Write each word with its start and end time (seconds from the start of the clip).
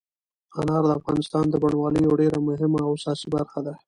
انار 0.59 0.83
د 0.87 0.91
افغانستان 0.99 1.45
د 1.49 1.55
بڼوالۍ 1.63 1.99
یوه 2.03 2.19
ډېره 2.21 2.37
مهمه 2.49 2.79
او 2.85 2.91
اساسي 2.97 3.27
برخه 3.35 3.59
ده. 3.65 3.73